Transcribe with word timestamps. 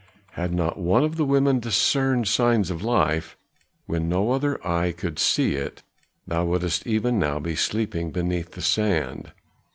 Had 0.31 0.51
not 0.51 0.79
one 0.79 1.03
of 1.03 1.15
the 1.15 1.25
women 1.25 1.59
discerned 1.59 2.27
signs 2.27 2.71
of 2.71 2.81
life, 2.81 3.37
when 3.85 4.09
no 4.09 4.31
other 4.31 4.57
eye 4.67 4.93
could 4.93 5.19
see 5.19 5.53
it, 5.53 5.83
thou 6.25 6.43
wouldst 6.43 6.87
even 6.87 7.19
now 7.19 7.37
be 7.37 7.55
sleeping 7.55 8.09
beneath 8.09 8.53
the 8.53 8.63
sand." 8.63 9.31